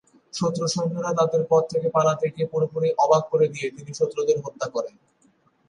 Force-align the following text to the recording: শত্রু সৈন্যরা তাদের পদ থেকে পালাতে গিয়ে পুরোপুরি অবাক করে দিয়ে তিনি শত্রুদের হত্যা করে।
শত্রু 0.33 0.65
সৈন্যরা 0.67 1.11
তাদের 1.19 1.41
পদ 1.49 1.63
থেকে 1.71 1.87
পালাতে 1.89 2.25
গিয়ে 2.33 2.51
পুরোপুরি 2.51 2.89
অবাক 2.97 3.23
করে 3.31 3.45
দিয়ে 3.47 3.67
তিনি 3.75 3.91
শত্রুদের 3.93 4.37
হত্যা 4.45 4.67
করে। 4.69 4.89